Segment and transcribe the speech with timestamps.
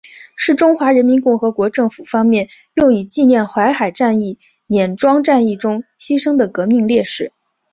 [0.35, 7.31] 是中华人民共和国政府方面用以纪念淮海战役碾庄战斗中牺牲的革命烈士。